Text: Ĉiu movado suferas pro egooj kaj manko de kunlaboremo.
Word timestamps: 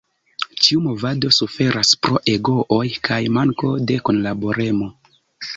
Ĉiu 0.67 0.79
movado 0.85 1.29
suferas 1.39 1.91
pro 2.07 2.21
egooj 2.33 2.83
kaj 3.09 3.21
manko 3.37 3.71
de 3.93 3.99
kunlaboremo. 4.09 4.91